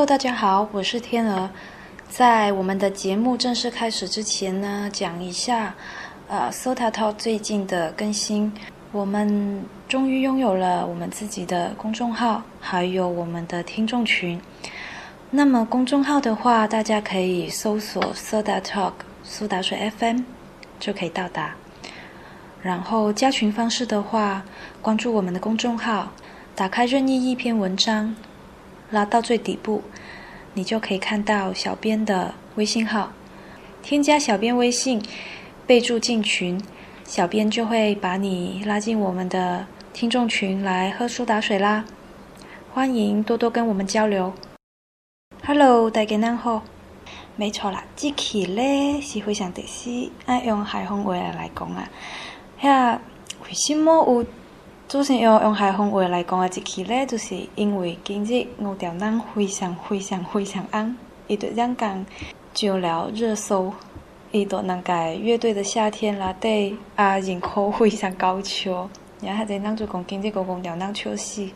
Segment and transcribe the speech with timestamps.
[0.00, 1.50] Hello，大家好，我是天鹅。
[2.08, 5.74] 在我们的节目正式开始之前呢，讲一下，
[6.26, 8.50] 呃，Sota Talk 最近的更新。
[8.92, 14.40] 我们终于拥有了我们自己的公众号，还有我们的听众群。
[15.32, 18.92] 那么公众号的话，大家可以搜索 Sota Talk
[19.22, 20.22] 苏打水 FM
[20.78, 21.56] 就可以到达。
[22.62, 24.44] 然后加群方式的话，
[24.80, 26.12] 关注我们的公众号，
[26.54, 28.16] 打开任意一篇文章。
[28.90, 29.82] 拉到最底部，
[30.54, 33.12] 你就可以看到小编的微信号。
[33.82, 35.02] 添加小编微信，
[35.66, 36.60] 备注进群，
[37.04, 41.84] 小编就会把你拉进我们的听众群来喝苏打水啦。
[42.72, 44.32] 欢迎多多跟我们交流。
[45.44, 46.62] Hello，大家好。
[47.36, 51.88] 没错啦，这期咧是非常特殊，爱用海风话来讲啊。
[52.60, 52.98] 遐
[53.44, 54.26] 为什么有？
[54.90, 60.96] 首先用用海风话来讲啊，一期咧，就是因为今日五条人非常非常非常红，
[61.28, 62.04] 伊对两讲
[62.52, 63.72] 上了热搜，
[64.32, 68.90] 伊对两个乐队的夏天内底啊人口非常高笑，
[69.22, 71.48] 然后侪人就讲今日个五条人笑死，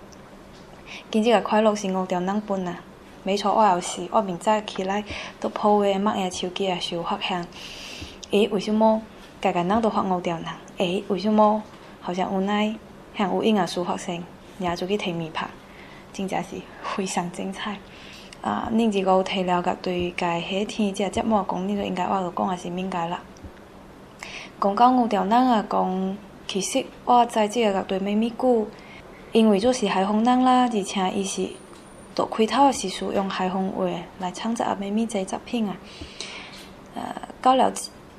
[1.11, 2.79] 今日个快乐是五条人分啊，
[3.25, 5.03] 没错，我也是，我明早起来
[5.41, 7.45] 都抱个麦呀手机啊，收发现，
[8.31, 9.03] 诶，为什么
[9.41, 10.45] 家家人都发五条人？
[10.77, 11.61] 诶，为什么
[12.01, 12.77] 好像无奈？
[13.17, 14.23] 像有婴儿书发生，
[14.59, 15.49] 也就去睇面拍，
[16.13, 17.77] 真正是非常精彩。
[18.41, 23.21] 啊，恁如果提了个对家迄天只节目讲，恁就应该我就讲也是应该啦。
[24.61, 28.67] 讲到五条人啊，讲其实我在即个乐队咪咪久，
[29.33, 31.49] 因为就是海风人啦，而且伊是
[32.15, 33.87] 读开头诶时阵用海风话
[34.19, 35.77] 来创作啊咪咪这作品啊。
[36.95, 37.03] 呃，
[37.41, 37.73] 到了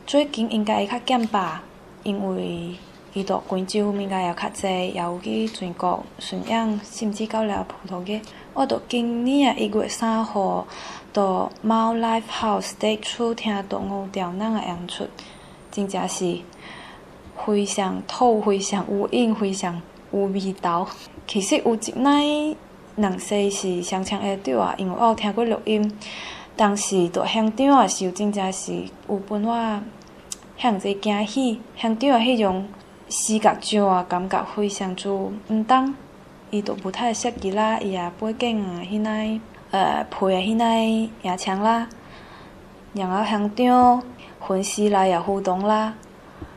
[0.08, 1.64] 最近应该会较减吧，
[2.04, 2.76] 因为。
[3.16, 8.20] 伊到广州物件也较济，也有去全国巡演，甚至到了葡萄牙。
[8.54, 10.68] 我到今年一月三号
[11.14, 15.08] 到猫 Live House Stage Two 听到五条人的演出，
[15.72, 16.40] 真正是
[17.46, 19.82] 非常土、非常有瘾、非常
[20.12, 20.86] 有味道。
[21.26, 22.58] 其实有一摆
[22.98, 25.90] 两世是双枪会着啊，因为我有听过录音，
[26.58, 28.74] 当时到现场的时候，真正是
[29.08, 29.82] 有伴我
[30.58, 32.68] 向济惊喜，现场的迄种。
[33.08, 35.34] 视觉上啊，感觉非常之毋
[35.68, 35.94] 同。
[36.52, 41.88] 伊都舞台设计啦，伊啊背景啊，迄个呃配啊，迄个音枪啦，
[42.94, 44.04] 然后现场
[44.40, 45.94] 分析啦，也互动啦。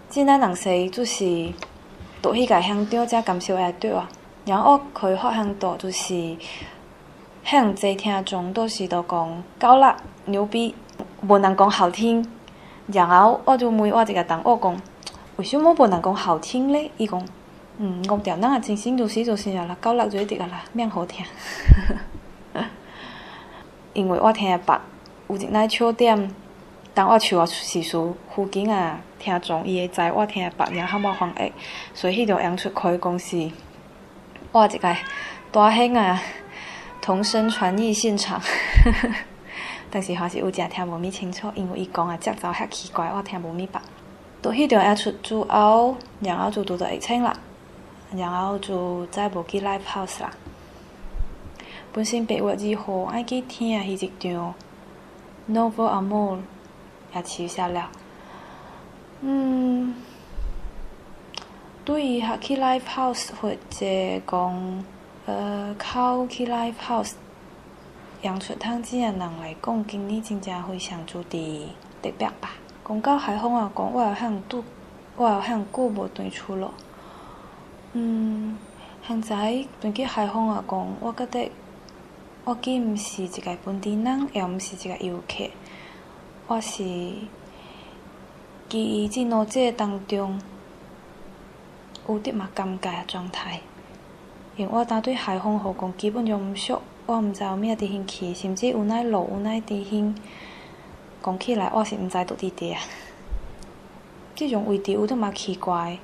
[0.08, 1.52] 即咱人生就是
[2.22, 4.08] 到迄个现场才感受会到啊。
[4.44, 6.36] 然后可以发现到就是，
[7.44, 10.74] 向济听众都是都讲高辣牛逼，
[11.26, 12.26] 无人讲好听。
[12.86, 14.82] 然后我就问我一个同学讲。
[15.38, 16.90] 为什么不能讲好听咧？
[16.96, 17.24] 伊讲，
[17.76, 21.24] 嗯，五条人啊，真心就是就是啊啦，够六就一直啊啦，蛮好听。
[23.92, 24.80] 因为我听的白，
[25.28, 26.34] 有一那笑点，
[26.92, 31.52] 当我唱啊时数，附近啊听众伊会知我听的白，然后我翻译，
[31.94, 33.48] 所以迄条演出可以讲是，
[34.50, 34.96] 我一个
[35.52, 36.20] 大兴啊，
[37.00, 38.42] 同声传译现场。
[39.88, 43.80] 但是还是有正听无咪清楚，因为伊讲啊节奏遐奇怪，我听无咪白。
[44.40, 47.36] 到迄条演出之后，然后就拄到疫情啦，
[48.14, 50.30] 然后就再无去 live house 啦。
[51.92, 54.54] 本身八月二号爱去听迄一场
[55.50, 56.38] Novo Amor
[57.14, 57.90] 也取消了。
[59.22, 59.94] 嗯，
[61.84, 63.86] 对于去 live house 或者
[64.26, 64.84] 讲
[65.26, 67.14] 呃靠去 live house
[68.22, 71.68] 演出汤子的人来讲，今年真正非常之地
[72.00, 72.50] 特别吧。
[72.88, 74.64] 讲到海风啊，讲我也向拄，
[75.16, 76.72] 我也向久无转厝咯。
[77.92, 78.56] 嗯，
[79.06, 81.50] 现在转去海风啊，讲我觉得
[82.44, 85.50] 我既毋是一个本地人，也毋是一个游客，
[86.46, 86.82] 我是
[88.70, 90.40] 伫即两者当中
[92.08, 93.60] 有滴嘛尴尬状态。
[94.56, 100.14] 因为我搭对海风好讲基本上毋熟，我毋知有咩地方去，甚至有哪路有哪地方。
[101.22, 102.80] 讲起来，我是毋知倒伫伫啊。
[104.34, 105.98] 即种位置有得嘛奇怪，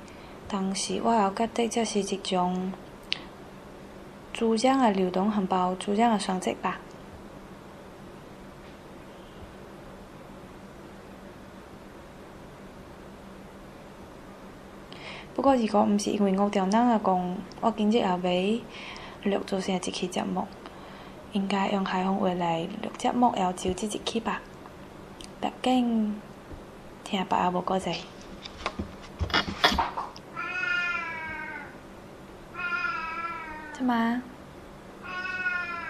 [0.47, 2.73] 但是我也觉得这是一种
[4.33, 6.79] 主将的流动汉堡，主将的选择吧。
[15.33, 18.61] 不过如果毋是因为五条人啊讲，我今日也未
[19.23, 20.45] 录做成一期节目，
[21.31, 24.41] 应该用海风话来录节目，要就即一期吧。
[25.61, 26.21] 毕竟
[27.03, 27.91] 听白也无够济。
[33.73, 34.21] 在吗？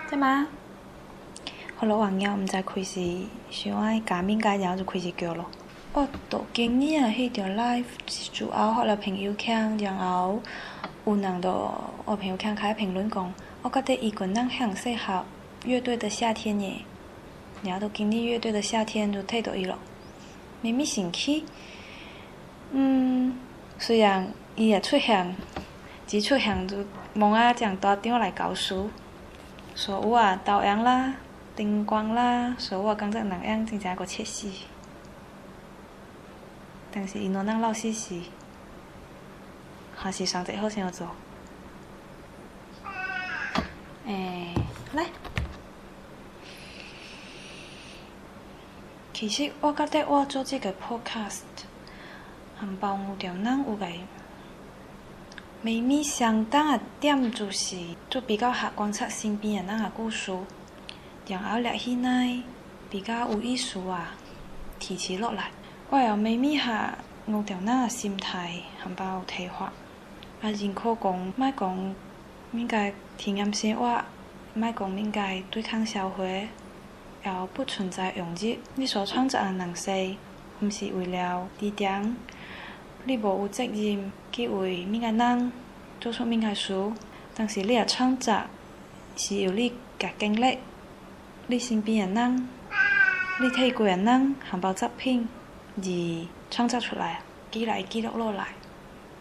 [0.07, 0.47] 在吗？
[1.77, 5.45] 好了，网友毋知开始想爱加面加然后就开始叫咯。
[5.93, 7.85] 我到今年啊，迄条 live
[8.33, 10.41] 主要发了朋友圈，然后
[11.05, 15.23] 有人到我朋友圈开评论讲，我觉得伊个人很适合
[15.63, 16.77] 乐队的夏天耶。
[17.65, 19.77] 然后到今年乐队的夏天就睇到伊咯，
[20.61, 21.43] 咪咪生气。
[22.71, 23.37] 嗯，
[23.79, 25.35] 虽然伊也出现，
[26.05, 28.89] 只出现就忙啊，将大张来教书，
[29.75, 31.15] 说我啊导演啦、
[31.55, 34.49] 灯光啦，说我工作能样真正个切死。
[36.91, 38.21] 但是伊诺那老师是，
[39.95, 41.07] 还是上最好先要做。
[44.05, 44.53] 诶，
[44.93, 45.05] 来。
[49.15, 51.43] 其实我觉得我做这个 podcast，
[52.59, 53.87] 很包有条人有个
[55.61, 57.77] 秘密相当的点，就是
[58.09, 60.37] 做比较合观察身边的人个故事，
[61.27, 62.43] 然后掠起来
[62.89, 64.11] 比较有意思啊，
[64.79, 65.49] 提起落来。
[65.89, 69.71] 我要秘密下有条人个心态，很包有睇法。
[70.41, 71.95] 啊，认可讲，莫讲
[72.51, 74.03] 应该体验生活，
[74.53, 76.49] 莫讲应该对抗社会，
[77.25, 78.57] 要不存在用日。
[78.75, 80.17] 你所创造个能力，
[80.61, 82.15] 毋是为了低点，
[83.03, 85.51] 你无有责任去为物个人
[85.99, 86.91] 做出物个事，
[87.33, 88.43] 但是你个创造
[89.17, 90.59] 是由你个经历、
[91.47, 92.49] 你身边个人、
[93.41, 95.27] 你睇过个人，含包作品。
[95.77, 95.89] 而
[96.49, 97.19] 创造出来，
[97.51, 98.47] 记来记录落来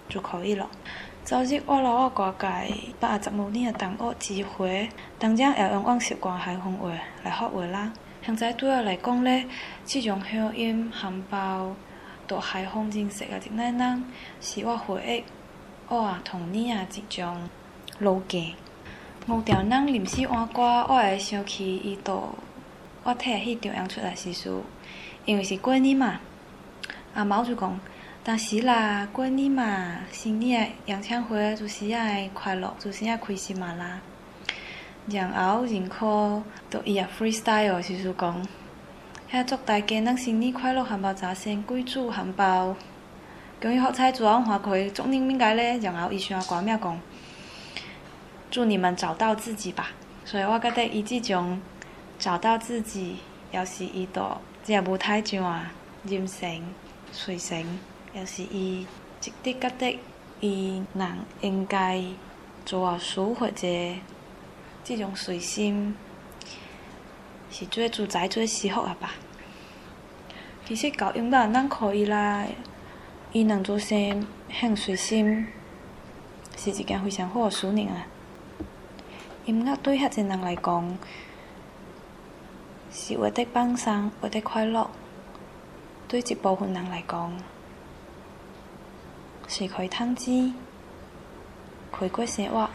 [0.08, 0.70] 就可以了。
[1.24, 2.46] 昨日我老我挂界
[3.00, 6.90] 八十五年的同学聚会，当然要用往习惯海风话
[7.22, 7.90] 来发话啦。
[8.22, 9.46] 现在对我来讲咧，
[9.86, 11.74] 这种乡音含包
[12.26, 14.04] 大海风认识的一个人，
[14.38, 15.24] 是我回忆
[15.88, 17.48] 我啊童年啊一种
[18.00, 18.54] 路径。
[19.26, 22.34] 五条人临时换歌，我会想起伊到
[23.02, 24.54] 我睇迄张扬出来时事，
[25.24, 26.20] 因为是过年嘛。
[27.14, 27.80] 阿毛就讲，
[28.26, 34.00] 但是啦，过年嘛，新年演唱会就是爱快乐，就是爱开心嘛啦。
[35.06, 38.48] 然后认可到伊啊 freestyle 就是讲，
[39.30, 42.74] 遐祝大家咱新年快乐，红包早生贵子，红包
[43.60, 45.76] 恭喜发财，祝安华开，祝恁应该咧。
[45.80, 46.98] 然后伊想歌名讲，
[48.50, 49.90] 祝你们找到自己吧。
[50.24, 51.60] 所以我觉得伊即种
[52.18, 53.18] 找到自己，
[53.50, 55.70] 要是伊到即个舞台上啊，
[56.04, 56.64] 任性。
[57.16, 57.78] 随性，
[58.14, 58.86] 也是伊
[59.24, 59.98] 一滴觉得，
[60.40, 62.02] 伊人应该
[62.64, 63.66] 做啊事或者
[64.84, 65.96] 这种随心，
[67.50, 69.14] 是最自在、最适合啊吧。
[70.66, 72.46] 其实教音乐咱可以啦，
[73.32, 75.46] 伊能做声很随心，
[76.56, 78.06] 是一件非常好的事情啊。
[79.44, 80.98] 音乐对遐侪人来讲，
[82.92, 84.88] 是活得放松，活得快乐。
[86.06, 87.32] 对一部分人来讲，
[89.46, 90.52] 是可以探知、
[91.90, 92.68] 可以过生活；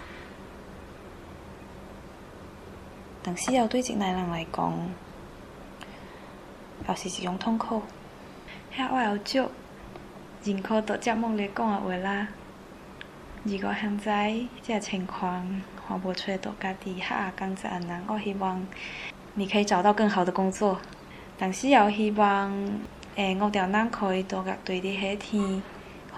[3.24, 4.74] 但是要对一个人来讲，
[6.88, 7.82] 也是一种痛苦。
[8.76, 9.50] 遐我有少
[10.44, 12.28] 认可到节目里讲的话啦。
[13.44, 18.66] 如果现在这个情况还无找到家己合工作的人，我希望
[19.34, 20.80] 你可以找到更好的工作。
[21.38, 22.54] 但是又希望。
[23.16, 25.62] 诶，五条人可以多甲对伫迄天，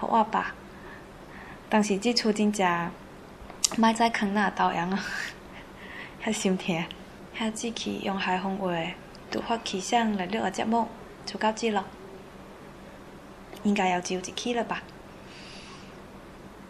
[0.06, 0.54] 互我吧。
[1.68, 2.90] 但是即出真正，
[3.78, 5.04] 莫再坑那导演啊，
[6.24, 6.84] 遐心疼。
[7.38, 8.68] 遐只去用海风话，
[9.30, 10.86] 突发奇想来录个节目，
[11.24, 11.84] 就到这了。
[13.62, 14.82] 应该要就一期了吧？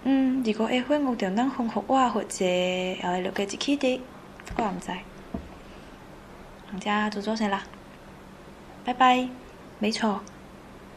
[0.05, 2.45] 嗯，如果下回五条人封互我，或者
[3.03, 4.01] 要来录个一期的，
[4.57, 4.93] 我毋知。
[6.73, 7.65] 大家就做先啦，
[8.85, 9.29] 拜拜。
[9.81, 10.21] 没错，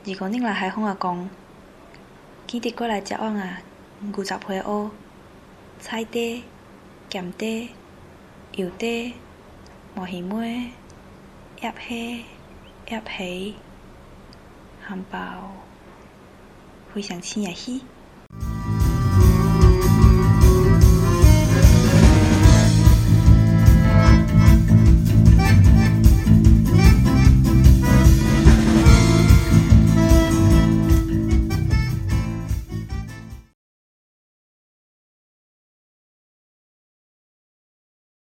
[0.03, 1.29] 如果恁来海丰啊讲，
[2.47, 3.59] 记得过来食碗啊
[3.99, 4.91] 牛杂皮蚵、
[5.79, 6.43] 菜底、
[7.09, 7.69] 咸底、
[8.53, 9.13] 油底、
[9.95, 10.69] 毛鱼糜、
[11.61, 12.23] 鸭血、
[12.89, 13.55] 鸭皮、
[14.79, 15.17] 汉堡，
[16.93, 17.81] 非常鲜也喜。